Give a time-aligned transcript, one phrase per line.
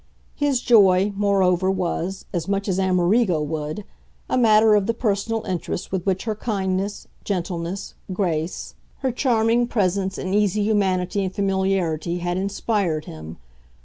[0.33, 3.83] His joy, moreover, was as much as Amerigo would!
[4.31, 10.17] a matter of the personal interest with which her kindness, gentleness, grace, her charming presence
[10.17, 13.37] and easy humanity and familiarity, had inspired him.